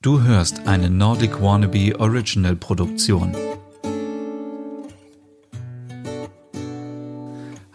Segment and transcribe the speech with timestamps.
[0.00, 3.34] Du hörst eine Nordic Wannabe Original Produktion.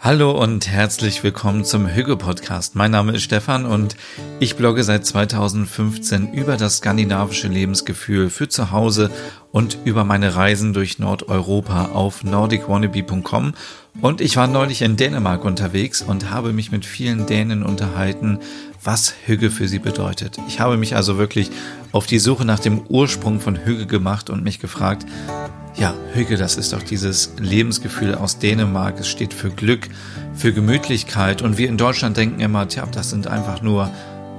[0.05, 2.75] Hallo und herzlich willkommen zum Hüge Podcast.
[2.75, 3.95] Mein Name ist Stefan und
[4.41, 9.11] ich blogge seit 2015 über das skandinavische Lebensgefühl für zu Hause
[9.53, 13.53] und über meine Reisen durch Nordeuropa auf nordicwannabe.com
[14.01, 18.39] und ich war neulich in Dänemark unterwegs und habe mich mit vielen Dänen unterhalten,
[18.83, 20.37] was Hüge für sie bedeutet.
[20.49, 21.49] Ich habe mich also wirklich
[21.93, 25.05] auf die Suche nach dem Ursprung von Hüge gemacht und mich gefragt,
[25.75, 28.99] ja, Hüge, das ist doch dieses Lebensgefühl aus Dänemark.
[28.99, 29.89] Es steht für Glück,
[30.35, 31.41] für Gemütlichkeit.
[31.41, 33.89] Und wir in Deutschland denken immer, tja, das sind einfach nur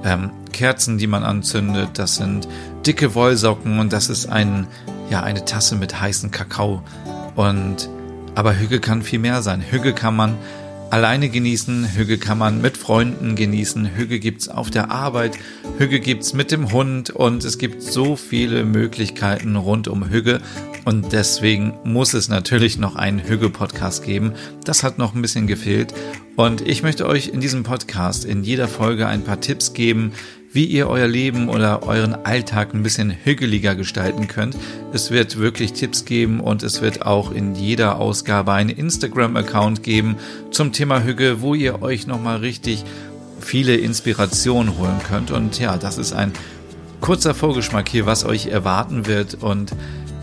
[0.05, 1.89] ähm, Kerzen, die man anzündet.
[1.95, 2.47] Das sind
[2.87, 4.67] dicke Wollsocken und das ist ein,
[5.09, 6.83] ja, eine Tasse mit heißem Kakao.
[7.35, 7.89] Und,
[8.33, 9.61] aber Hüge kann viel mehr sein.
[9.61, 10.37] Hüge kann man
[10.89, 15.37] alleine genießen, Hüge kann man mit Freunden genießen, Hüge gibt's auf der Arbeit,
[15.77, 20.39] Hüge gibt's mit dem Hund und es gibt so viele Möglichkeiten rund um Hüge
[20.85, 24.33] und deswegen muss es natürlich noch einen Hüge-Podcast geben.
[24.63, 25.93] Das hat noch ein bisschen gefehlt
[26.35, 30.13] und ich möchte euch in diesem Podcast in jeder Folge ein paar Tipps geben,
[30.51, 34.55] wie ihr euer Leben oder euren Alltag ein bisschen hügeliger gestalten könnt.
[34.93, 40.15] Es wird wirklich Tipps geben und es wird auch in jeder Ausgabe einen Instagram-Account geben
[40.51, 42.85] zum Thema Hüge, wo ihr euch nochmal richtig
[43.41, 45.31] viele Inspirationen holen könnt.
[45.31, 46.31] Und ja, das ist ein
[47.01, 49.35] kurzer Vorgeschmack hier, was euch erwarten wird.
[49.35, 49.71] Und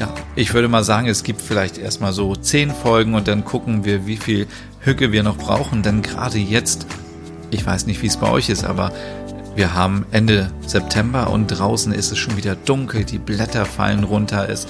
[0.02, 3.84] ja, ich würde mal sagen, es gibt vielleicht erstmal so zehn Folgen und dann gucken
[3.84, 4.48] wir, wie viel
[4.80, 5.84] Hücke wir noch brauchen.
[5.84, 6.86] Denn gerade jetzt,
[7.52, 8.90] ich weiß nicht, wie es bei euch ist, aber
[9.54, 14.48] wir haben Ende September und draußen ist es schon wieder dunkel, die Blätter fallen runter,
[14.48, 14.66] es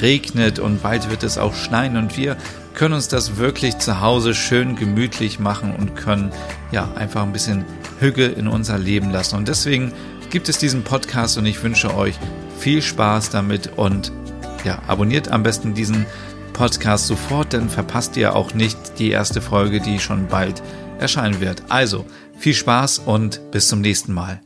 [0.00, 2.36] regnet und bald wird es auch schneien und wir
[2.74, 6.30] können uns das wirklich zu Hause schön gemütlich machen und können
[6.70, 7.64] ja einfach ein bisschen
[7.98, 9.34] Hüge in unser Leben lassen.
[9.34, 9.92] Und deswegen
[10.30, 12.14] gibt es diesen Podcast und ich wünsche euch
[12.60, 14.12] viel Spaß damit und
[14.64, 16.06] ja, abonniert am besten diesen
[16.52, 20.62] Podcast sofort, dann verpasst ihr auch nicht die erste Folge, die schon bald
[20.98, 21.62] erscheinen wird.
[21.68, 22.04] Also,
[22.38, 24.40] viel Spaß und bis zum nächsten Mal.